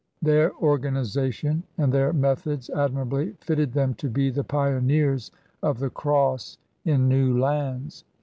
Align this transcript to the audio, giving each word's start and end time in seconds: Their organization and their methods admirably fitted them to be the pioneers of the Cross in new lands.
Their 0.23 0.51
organization 0.55 1.61
and 1.77 1.93
their 1.93 2.11
methods 2.11 2.71
admirably 2.71 3.33
fitted 3.39 3.73
them 3.73 3.93
to 4.01 4.09
be 4.09 4.31
the 4.31 4.43
pioneers 4.43 5.29
of 5.61 5.77
the 5.77 5.91
Cross 5.91 6.57
in 6.83 7.07
new 7.07 7.37
lands. 7.39 8.03